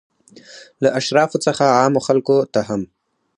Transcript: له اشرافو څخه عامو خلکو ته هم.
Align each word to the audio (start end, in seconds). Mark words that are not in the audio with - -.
له 0.83 0.89
اشرافو 0.99 1.37
څخه 1.45 1.63
عامو 1.79 1.99
خلکو 2.07 2.37
ته 2.53 2.59
هم. 2.67 2.81